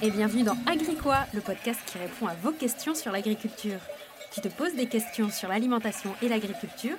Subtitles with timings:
[0.00, 3.80] et bienvenue dans Agricois, le podcast qui répond à vos questions sur l'agriculture.
[4.32, 6.96] Tu te poses des questions sur l'alimentation et l'agriculture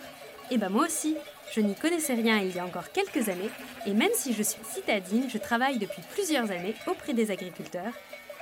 [0.52, 1.16] Eh ben moi aussi,
[1.54, 3.50] je n'y connaissais rien il y a encore quelques années,
[3.86, 7.94] et même si je suis citadine, je travaille depuis plusieurs années auprès des agriculteurs,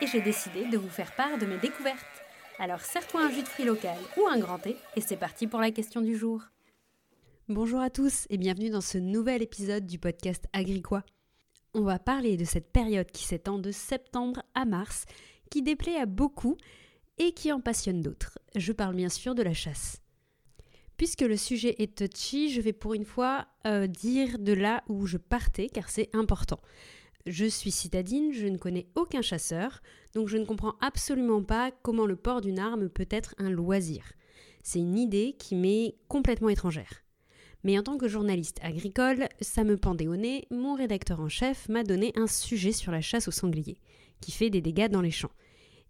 [0.01, 2.23] et j'ai décidé de vous faire part de mes découvertes.
[2.57, 5.59] Alors serre-toi un jus de fruits local ou un grand thé, et c'est parti pour
[5.59, 6.41] la question du jour.
[7.47, 11.03] Bonjour à tous et bienvenue dans ce nouvel épisode du podcast Agricois
[11.77, 15.05] on va parler de cette période qui s'étend de septembre à mars,
[15.51, 16.57] qui déplaît à beaucoup
[17.19, 18.39] et qui en passionne d'autres.
[18.55, 20.01] Je parle bien sûr de la chasse.
[20.97, 25.05] Puisque le sujet est touchy, je vais pour une fois euh, dire de là où
[25.05, 26.59] je partais, car c'est important.
[27.27, 29.81] Je suis citadine, je ne connais aucun chasseur,
[30.15, 34.13] donc je ne comprends absolument pas comment le port d'une arme peut être un loisir.
[34.63, 37.03] C'est une idée qui m'est complètement étrangère.
[37.67, 41.67] Mais en tant que journaliste agricole, ça me pendait au nez, mon rédacteur en chef
[41.67, 43.77] m'a donné un sujet sur la chasse au sanglier,
[44.21, 45.33] qui fait des dégâts dans les champs.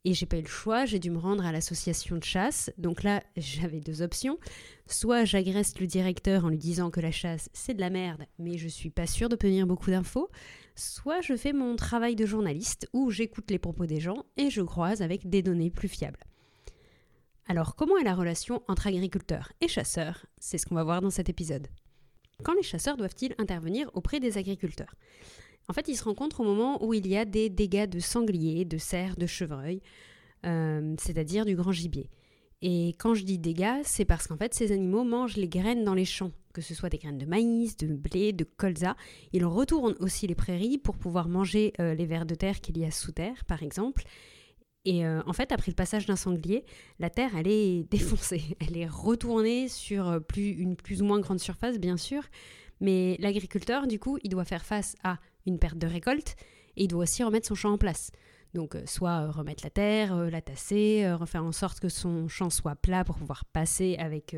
[0.04, 2.72] Et j'ai pas eu le choix, j'ai dû me rendre à l'association de chasse.
[2.80, 4.40] Donc là, j'avais deux options.
[4.88, 8.58] Soit j'agresse le directeur en lui disant que la chasse, c'est de la merde, mais
[8.58, 10.32] je suis pas sûre d'obtenir beaucoup d'infos.
[10.74, 14.64] Soit je fais mon travail de journaliste où j'écoute les propos des gens et je
[14.64, 16.24] croise avec des données plus fiables.
[17.50, 20.26] Alors, comment est la relation entre agriculteurs et chasseurs?
[20.38, 21.68] C'est ce qu'on va voir dans cet épisode.
[22.44, 24.94] Quand les chasseurs doivent-ils intervenir auprès des agriculteurs?
[25.70, 28.66] En fait, ils se rencontrent au moment où il y a des dégâts de sangliers,
[28.66, 29.82] de cerfs, de chevreuils,
[30.46, 32.10] euh, c'est-à-dire du grand gibier.
[32.62, 35.94] Et quand je dis dégâts, c'est parce qu'en fait, ces animaux mangent les graines dans
[35.94, 38.98] les champs, que ce soit des graines de maïs, de blé, de colza.
[39.32, 42.84] Ils retournent aussi les prairies pour pouvoir manger euh, les vers de terre qu'il y
[42.84, 44.04] a sous terre, par exemple.
[44.86, 46.66] Et euh, en fait, après le passage d'un sanglier,
[47.00, 48.58] la Terre, elle est défoncée.
[48.60, 52.24] Elle est retournée sur euh, plus, une plus ou moins grande surface, bien sûr.
[52.80, 56.36] Mais l'agriculteur, du coup, il doit faire face à une perte de récolte
[56.78, 58.12] et il doit aussi remettre son champ en place.
[58.54, 62.76] Donc, euh, soit remettre la terre, la tasser, refaire en sorte que son champ soit
[62.76, 64.36] plat pour pouvoir passer avec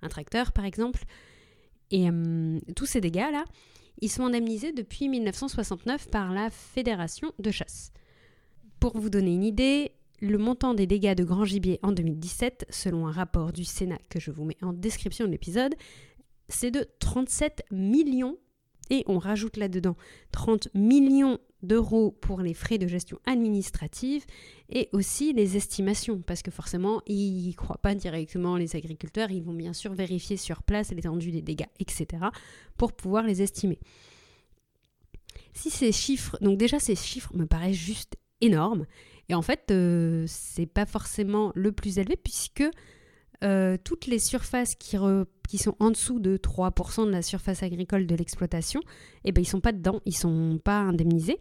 [0.00, 1.04] un tracteur, par exemple.
[1.90, 2.08] Et
[2.74, 3.44] tous ces dégâts-là,
[4.00, 7.92] ils sont indemnisés depuis 1969 par la Fédération de chasse.
[8.82, 13.06] Pour vous donner une idée, le montant des dégâts de grand gibier en 2017, selon
[13.06, 15.76] un rapport du Sénat que je vous mets en description de l'épisode,
[16.48, 18.38] c'est de 37 millions
[18.90, 19.94] et on rajoute là-dedans
[20.32, 24.24] 30 millions d'euros pour les frais de gestion administrative
[24.68, 29.44] et aussi les estimations, parce que forcément, ils ne croient pas directement les agriculteurs, ils
[29.44, 32.06] vont bien sûr vérifier sur place l'étendue des dégâts, etc.,
[32.76, 33.78] pour pouvoir les estimer.
[35.54, 38.86] Si ces chiffres, donc déjà ces chiffres me paraissent juste énorme.
[39.28, 42.64] Et en fait, euh, c'est pas forcément le plus élevé puisque
[43.42, 48.14] euh, toutes les surfaces qui, sont en dessous de 3% de la surface agricole de
[48.14, 48.80] l'exploitation,
[49.24, 51.38] eh ben, ils sont pas dedans, ils sont pas indemnisés.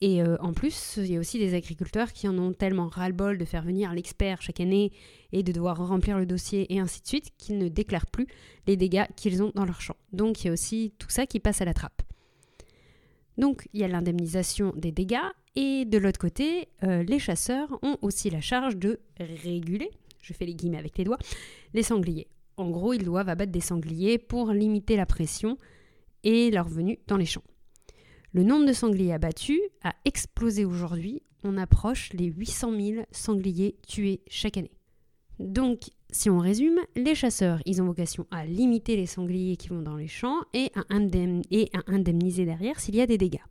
[0.00, 3.38] Et euh, en plus, il y a aussi des agriculteurs qui en ont tellement ras-le-bol
[3.38, 4.90] de faire venir l'expert chaque année
[5.30, 8.26] et de devoir remplir le dossier et ainsi de suite qu'ils ne déclarent plus
[8.66, 9.96] les dégâts qu'ils ont dans leur champ.
[10.12, 12.01] Donc il y a aussi tout ça qui passe à la trappe.
[13.38, 17.98] Donc il y a l'indemnisation des dégâts et de l'autre côté, euh, les chasseurs ont
[18.00, 19.90] aussi la charge de réguler,
[20.22, 21.18] je fais les guillemets avec les doigts,
[21.74, 22.28] les sangliers.
[22.56, 25.58] En gros, ils doivent abattre des sangliers pour limiter la pression
[26.24, 27.42] et leur venue dans les champs.
[28.32, 31.22] Le nombre de sangliers abattus a explosé aujourd'hui.
[31.44, 34.70] On approche les 800 000 sangliers tués chaque année.
[35.38, 39.82] Donc, si on résume, les chasseurs, ils ont vocation à limiter les sangliers qui vont
[39.82, 43.44] dans les champs et à, indemniser derrière s'il y a des dégâts.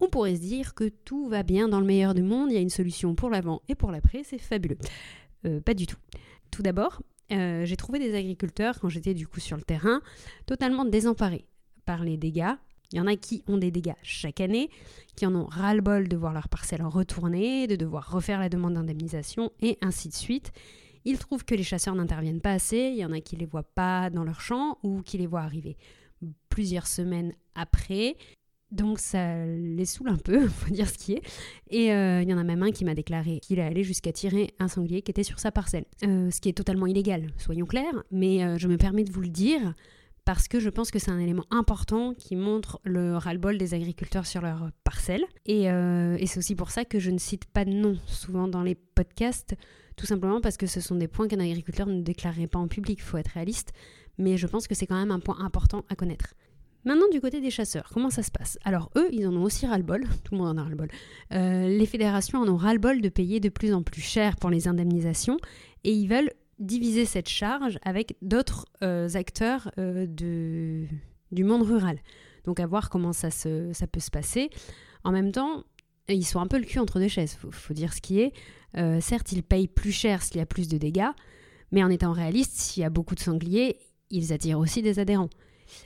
[0.00, 2.58] On pourrait se dire que tout va bien dans le meilleur du monde, il y
[2.58, 4.76] a une solution pour l'avant et pour l'après, c'est fabuleux.
[5.46, 5.96] Euh, pas du tout.
[6.50, 7.00] Tout d'abord,
[7.32, 10.00] euh, j'ai trouvé des agriculteurs, quand j'étais du coup sur le terrain,
[10.44, 11.46] totalement désemparés
[11.86, 12.54] par les dégâts.
[12.92, 14.70] Il y en a qui ont des dégâts chaque année,
[15.16, 19.50] qui en ont ras-le-bol de voir leur parcelle retourner, de devoir refaire la demande d'indemnisation
[19.60, 20.52] et ainsi de suite.
[21.06, 23.62] Ils trouvent que les chasseurs n'interviennent pas assez, il y en a qui les voient
[23.62, 25.76] pas dans leur champ ou qui les voient arriver
[26.48, 28.16] plusieurs semaines après.
[28.72, 31.22] Donc ça les saoule un peu, faut dire ce qui est.
[31.70, 34.52] Et euh, il y en a même un qui m'a déclaré qu'il allait jusqu'à tirer
[34.58, 35.84] un sanglier qui était sur sa parcelle.
[36.02, 39.22] Euh, ce qui est totalement illégal, soyons clairs, mais euh, je me permets de vous
[39.22, 39.74] le dire
[40.26, 44.26] parce que je pense que c'est un élément important qui montre le ras-le-bol des agriculteurs
[44.26, 45.24] sur leur parcelle.
[45.46, 48.62] Et, et c'est aussi pour ça que je ne cite pas de nom souvent dans
[48.62, 49.56] les podcasts
[49.96, 52.98] tout simplement parce que ce sont des points qu'un agriculteur ne déclarerait pas en public,
[53.00, 53.72] il faut être réaliste,
[54.18, 56.34] mais je pense que c'est quand même un point important à connaître.
[56.84, 58.58] Maintenant, du côté des chasseurs, comment ça se passe?
[58.62, 60.88] Alors, eux, ils en ont aussi ras-le-bol, tout le monde en a ras-le-bol.
[61.32, 64.68] Euh, les fédérations en ont ras-le-bol de payer de plus en plus cher pour les
[64.68, 65.38] indemnisations
[65.82, 71.98] et ils veulent diviser cette charge avec d'autres euh, acteurs euh, du monde rural.
[72.44, 74.50] Donc, à voir comment ça peut se passer.
[75.04, 75.64] En même temps,
[76.08, 78.32] ils sont un peu le cul entre deux chaises, faut, faut dire ce qui est.
[78.76, 81.10] Euh, certes, ils payent plus cher s'il y a plus de dégâts,
[81.72, 83.78] mais en étant réaliste, s'il y a beaucoup de sangliers,
[84.10, 85.30] ils attirent aussi des adhérents.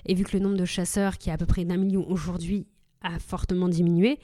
[0.05, 2.67] Et vu que le nombre de chasseurs, qui est à peu près d'un million aujourd'hui,
[3.02, 4.19] a fortement diminué,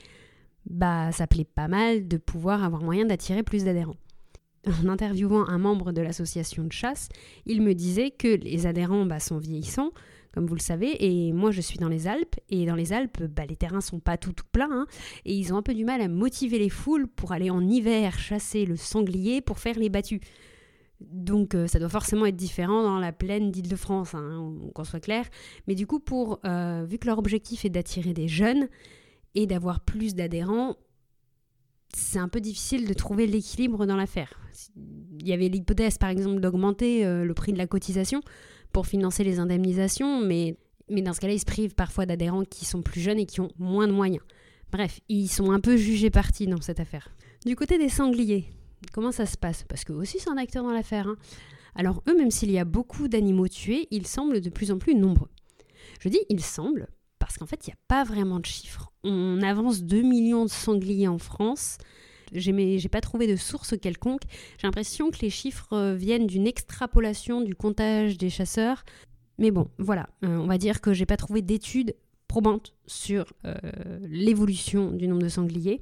[0.69, 3.96] bah ça plaît pas mal de pouvoir avoir moyen d'attirer plus d'adhérents.
[4.66, 7.08] En interviewant un membre de l'association de chasse,
[7.46, 9.92] il me disait que les adhérents bah, sont vieillissants,
[10.32, 13.22] comme vous le savez, et moi je suis dans les Alpes, et dans les Alpes,
[13.24, 14.86] bah, les terrains sont pas tout, tout pleins, hein,
[15.24, 18.18] et ils ont un peu du mal à motiver les foules pour aller en hiver
[18.18, 20.20] chasser le sanglier pour faire les battues.
[21.00, 25.26] Donc euh, ça doit forcément être différent dans la plaine d'Île-de-France, hein, qu'on soit clair.
[25.69, 28.69] Mais du coup, pour, euh, vu que leur objectif est d'attirer des jeunes
[29.34, 30.76] et d'avoir plus d'adhérents,
[31.94, 34.38] c'est un peu difficile de trouver l'équilibre dans l'affaire.
[35.18, 38.20] Il y avait l'hypothèse, par exemple, d'augmenter euh, le prix de la cotisation
[38.72, 40.56] pour financer les indemnisations, mais,
[40.90, 43.40] mais dans ce cas-là, ils se privent parfois d'adhérents qui sont plus jeunes et qui
[43.40, 44.22] ont moins de moyens.
[44.72, 47.08] Bref, ils sont un peu jugés partis dans cette affaire.
[47.44, 48.46] Du côté des sangliers,
[48.92, 49.64] comment ça se passe?
[49.68, 51.06] Parce que aussi c'est un acteur dans l'affaire.
[51.06, 51.16] Hein.
[51.74, 54.94] Alors eux, même s'il y a beaucoup d'animaux tués, ils semblent de plus en plus
[54.94, 55.28] nombreux.
[56.00, 56.88] Je dis ils semblent
[57.18, 58.92] parce qu'en fait, il n'y a pas vraiment de chiffres.
[59.04, 61.78] On avance 2 millions de sangliers en France.
[62.32, 64.22] J'ai pas trouvé de source quelconque.
[64.58, 68.84] J'ai l'impression que les chiffres euh, viennent d'une extrapolation du comptage des chasseurs.
[69.38, 71.94] Mais bon, voilà, euh, on va dire que j'ai pas trouvé d'études
[72.26, 73.54] probantes sur euh,
[74.08, 75.80] l'évolution du nombre de sangliers.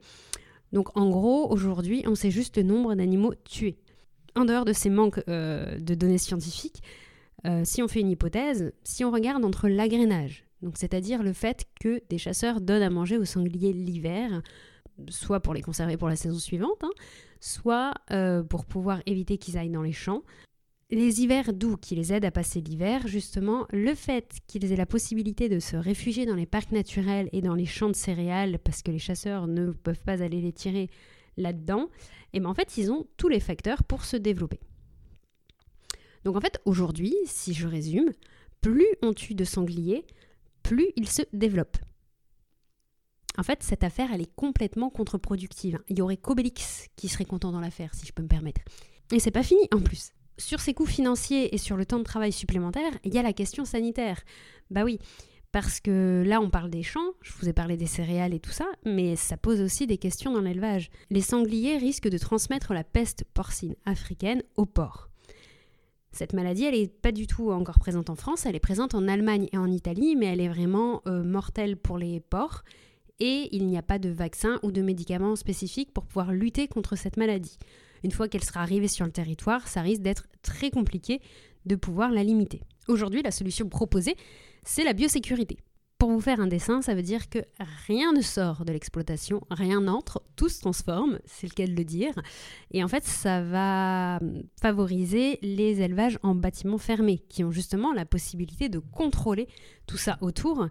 [0.72, 3.78] Donc en gros, aujourd'hui, on sait juste le nombre d'animaux tués.
[4.34, 6.82] En dehors de ces manques de données scientifiques,
[7.62, 10.44] si on fait une hypothèse, si on regarde entre l'agrénage,
[10.74, 14.42] c'est-à-dire le fait que des chasseurs donnent à manger aux sangliers l'hiver,
[15.08, 16.92] soit pour les conserver pour la saison suivante, hein,
[17.40, 20.22] soit euh, pour pouvoir éviter qu'ils aillent dans les champs.
[20.90, 24.86] Les hivers doux qui les aident à passer l'hiver, justement, le fait qu'ils aient la
[24.86, 28.82] possibilité de se réfugier dans les parcs naturels et dans les champs de céréales parce
[28.82, 30.90] que les chasseurs ne peuvent pas aller les tirer
[31.36, 31.88] là-dedans,
[32.32, 34.60] et eh bien en fait ils ont tous les facteurs pour se développer.
[36.24, 38.12] Donc en fait aujourd'hui, si je résume,
[38.60, 40.06] plus on tue de sangliers,
[40.64, 41.78] plus ils se développent.
[43.38, 45.78] En fait, cette affaire, elle est complètement contre-productive.
[45.88, 48.60] Il y aurait qu'Obélix qui serait content dans l'affaire, si je peux me permettre.
[49.12, 50.12] Et c'est pas fini en plus.
[50.38, 53.32] Sur ces coûts financiers et sur le temps de travail supplémentaire, il y a la
[53.32, 54.20] question sanitaire.
[54.70, 54.98] Bah oui,
[55.52, 58.50] parce que là, on parle des champs, je vous ai parlé des céréales et tout
[58.50, 60.90] ça, mais ça pose aussi des questions dans l'élevage.
[61.10, 65.10] Les sangliers risquent de transmettre la peste porcine africaine aux porcs.
[66.14, 69.08] Cette maladie, elle n'est pas du tout encore présente en France, elle est présente en
[69.08, 72.62] Allemagne et en Italie, mais elle est vraiment euh, mortelle pour les porcs
[73.18, 76.96] et il n'y a pas de vaccin ou de médicaments spécifiques pour pouvoir lutter contre
[76.96, 77.58] cette maladie.
[78.04, 81.20] Une fois qu'elle sera arrivée sur le territoire, ça risque d'être très compliqué
[81.66, 82.60] de pouvoir la limiter.
[82.86, 84.14] Aujourd'hui, la solution proposée,
[84.62, 85.58] c'est la biosécurité.
[85.98, 87.38] Pour vous faire un dessin, ça veut dire que
[87.86, 91.84] rien ne sort de l'exploitation, rien n'entre, tout se transforme, c'est le cas de le
[91.84, 92.12] dire.
[92.72, 94.20] Et en fait, ça va
[94.60, 99.48] favoriser les élevages en bâtiments fermés, qui ont justement la possibilité de contrôler
[99.86, 100.68] tout ça autour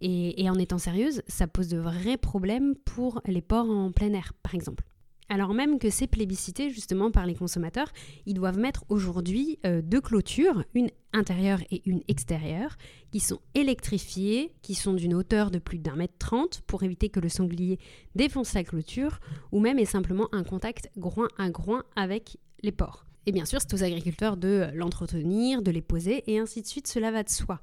[0.00, 4.34] et, en étant sérieuse, ça pose de vrais problèmes pour les ports en plein air,
[4.42, 4.84] par exemple.
[5.28, 7.88] Alors même que c'est plébiscité justement par les consommateurs,
[8.26, 12.76] ils doivent mettre aujourd'hui euh, deux clôtures, une intérieure et une extérieure,
[13.10, 17.18] qui sont électrifiées, qui sont d'une hauteur de plus d'un mètre trente pour éviter que
[17.18, 17.78] le sanglier
[18.14, 19.18] défonce la clôture,
[19.50, 23.06] ou même est simplement un contact groin à groin avec les porcs.
[23.26, 26.86] Et bien sûr, c'est aux agriculteurs de l'entretenir, de les poser, et ainsi de suite,
[26.86, 27.60] cela va de soi.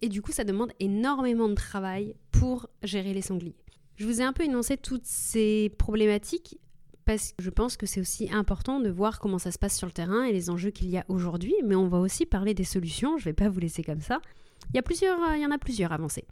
[0.00, 3.56] Et du coup, ça demande énormément de travail pour gérer les sangliers.
[3.96, 6.58] Je vous ai un peu énoncé toutes ces problématiques
[7.06, 9.86] parce que je pense que c'est aussi important de voir comment ça se passe sur
[9.86, 12.64] le terrain et les enjeux qu'il y a aujourd'hui, mais on va aussi parler des
[12.64, 14.20] solutions, je ne vais pas vous laisser comme ça.
[14.70, 16.24] Il y, a plusieurs, il y en a plusieurs avancées.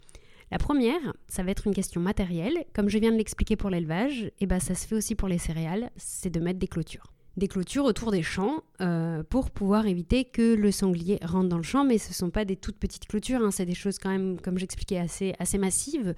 [0.51, 2.65] La première, ça va être une question matérielle.
[2.73, 5.29] Comme je viens de l'expliquer pour l'élevage, et eh ben ça se fait aussi pour
[5.29, 9.87] les céréales, c'est de mettre des clôtures des clôtures autour des champs euh, pour pouvoir
[9.87, 12.77] éviter que le sanglier rentre dans le champ, mais ce ne sont pas des toutes
[12.77, 16.15] petites clôtures, hein, c'est des choses quand même, comme j'expliquais, assez, assez massives,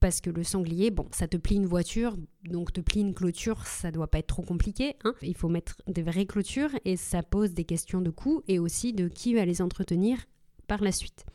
[0.00, 3.66] parce que le sanglier, bon, ça te plie une voiture, donc te plie une clôture,
[3.66, 4.96] ça doit pas être trop compliqué.
[5.04, 5.14] Hein.
[5.22, 8.92] Il faut mettre des vraies clôtures et ça pose des questions de coût et aussi
[8.92, 10.18] de qui va les entretenir
[10.66, 11.26] par la suite.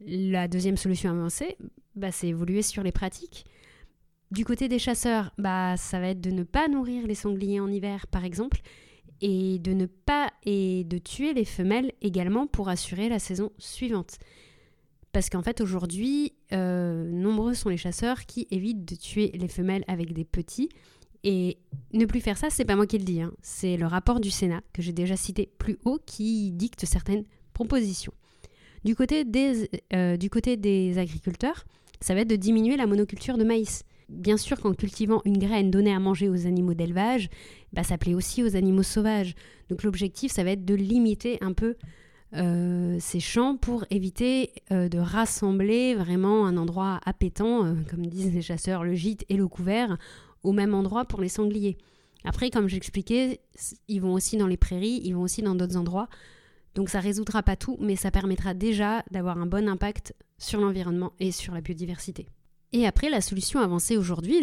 [0.00, 1.56] La deuxième solution avancée,
[1.94, 3.44] bah, c'est évoluer sur les pratiques.
[4.30, 7.70] Du côté des chasseurs, bah, ça va être de ne pas nourrir les sangliers en
[7.70, 8.60] hiver, par exemple,
[9.20, 14.18] et de ne pas et de tuer les femelles également pour assurer la saison suivante.
[15.12, 19.84] Parce qu'en fait, aujourd'hui, euh, nombreux sont les chasseurs qui évitent de tuer les femelles
[19.88, 20.68] avec des petits.
[21.24, 21.58] Et
[21.92, 23.32] ne plus faire ça, c'est pas moi qui le dis, hein.
[23.42, 28.12] c'est le rapport du Sénat que j'ai déjà cité plus haut qui dicte certaines propositions.
[28.84, 31.64] Du côté des, euh, du côté des agriculteurs,
[32.00, 33.84] ça va être de diminuer la monoculture de maïs.
[34.08, 37.30] Bien sûr qu'en cultivant une graine donnée à manger aux animaux d'élevage,
[37.72, 39.34] bah, ça plaît aussi aux animaux sauvages.
[39.68, 41.76] Donc l'objectif, ça va être de limiter un peu
[42.34, 48.32] euh, ces champs pour éviter euh, de rassembler vraiment un endroit appétant, euh, comme disent
[48.32, 49.98] les chasseurs, le gîte et le couvert,
[50.42, 51.76] au même endroit pour les sangliers.
[52.24, 53.40] Après, comme j'expliquais,
[53.88, 56.08] ils vont aussi dans les prairies, ils vont aussi dans d'autres endroits.
[56.74, 61.12] Donc ça résoudra pas tout, mais ça permettra déjà d'avoir un bon impact sur l'environnement
[61.20, 62.28] et sur la biodiversité.
[62.72, 64.42] Et après, la solution avancée aujourd'hui,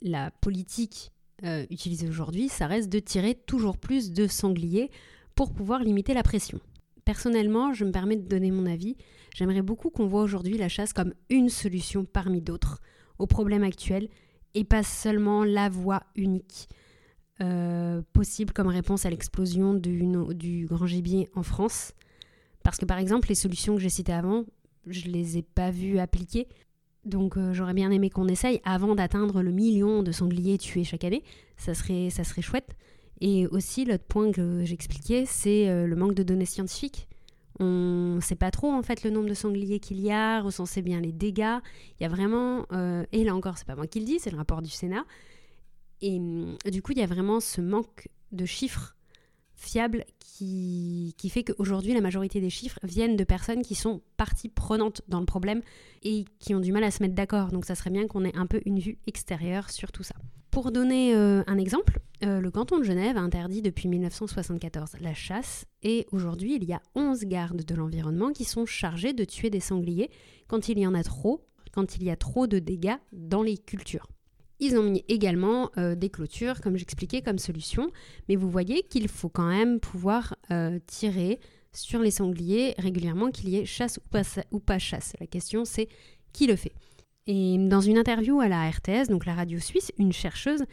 [0.00, 1.12] la, politique
[1.68, 4.90] utilisée aujourd'hui, ça reste de tirer toujours plus de sangliers
[5.34, 6.60] pour pouvoir limiter la pression.
[7.10, 8.96] Personnellement, je me permets de donner mon avis.
[9.34, 12.80] J'aimerais beaucoup qu'on voit aujourd'hui la chasse comme une solution parmi d'autres
[13.18, 14.08] aux problèmes actuels
[14.54, 16.68] et pas seulement la voie unique
[17.40, 21.94] euh, possible comme réponse à l'explosion du, grand gibier en France.
[22.62, 24.44] Parce que par exemple, les solutions que j'ai citées avant,
[24.86, 26.46] je ne les ai pas vues appliquer.
[27.04, 31.02] Donc euh, j'aurais bien aimé qu'on essaye avant d'atteindre le million de sangliers tués chaque
[31.02, 31.24] année.
[31.56, 32.76] Ça serait, ça serait chouette.
[33.20, 37.08] Et aussi, l'autre point que j'expliquais, c'est euh, le manque de données scientifiques.
[37.58, 40.80] On ne sait pas trop en fait le nombre de sangliers qu'il y a, recenser
[40.80, 41.58] bien les dégâts.
[41.98, 42.64] Il y a vraiment,
[43.12, 45.04] et là encore, c'est pas moi qui le dis, c'est le rapport du Sénat.
[46.00, 48.96] Et hum, du coup, il y a vraiment ce manque de chiffres
[49.54, 54.48] fiables qui, qui fait qu'aujourd'hui, la majorité des chiffres viennent de personnes qui sont partie
[54.48, 55.60] prenante dans le problème
[56.02, 57.48] et qui ont du mal à se mettre d'accord.
[57.48, 60.14] Donc ça serait bien qu'on ait un peu une vue extérieure sur tout ça.
[60.50, 65.14] Pour donner euh, un exemple, euh, le canton de Genève a interdit depuis 1974 la
[65.14, 69.48] chasse et aujourd'hui il y a 11 gardes de l'environnement qui sont chargés de tuer
[69.48, 70.10] des sangliers
[70.48, 73.58] quand il y en a trop, quand il y a trop de dégâts dans les
[73.58, 74.08] cultures.
[74.58, 77.90] Ils ont mis également euh, des clôtures, comme j'expliquais, comme solution.
[78.28, 80.34] Mais vous voyez qu'il faut quand même pouvoir
[80.86, 81.38] tirer
[81.72, 84.00] sur les sangliers régulièrement, qu'il y ait chasse
[84.50, 85.14] ou pas chasse.
[85.20, 85.88] La question, c'est
[86.32, 86.72] qui le fait?
[87.32, 90.64] Et dans une interview à la RTS, donc la radio suisse, une chercheuse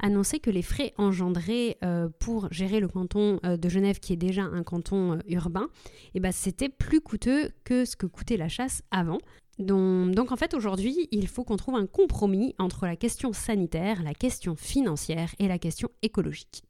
[0.00, 4.44] annonçait que les frais engendrés euh, pour gérer le canton de Genève, qui est déjà
[4.44, 5.68] un canton urbain,
[6.14, 9.18] eh ben, c'était plus coûteux que ce que coûtait la chasse avant.
[9.58, 14.14] Donc, en fait aujourd'hui il faut qu'on trouve un compromis entre la question sanitaire, la
[14.14, 16.62] question financière et la question écologique.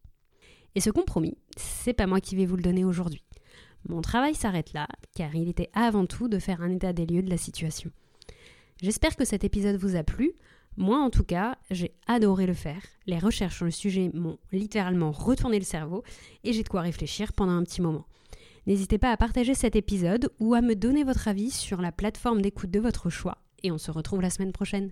[0.74, 3.22] Et ce compromis, c'est pas moi qui vais vous le donner aujourd'hui.
[3.88, 7.22] Mon travail s'arrête là, car il était avant tout de faire un état des lieux
[7.22, 7.92] de la situation.
[8.82, 10.32] J'espère que cet épisode vous a plu.
[10.76, 12.82] Moi, en tout cas, j'ai adoré le faire.
[13.06, 16.04] Les recherches sur le sujet m'ont littéralement retourné le cerveau
[16.44, 18.04] et j'ai de quoi réfléchir pendant un petit moment.
[18.66, 22.42] N'hésitez pas à partager cet épisode ou à me donner votre avis sur la plateforme
[22.42, 24.90] d'écoute de votre choix et on se retrouve la semaine prochaine.